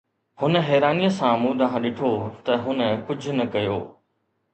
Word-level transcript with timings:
هن 0.41 0.53
حيرانيءَ 0.67 1.11
سان 1.19 1.35
مون 1.43 1.59
ڏانهن 1.61 1.83
ڏٺو 1.99 2.09
ته 2.49 2.57
هن 2.65 2.79
ڪجهه 3.07 3.37
نه 3.41 3.45
ڪيو 3.57 3.77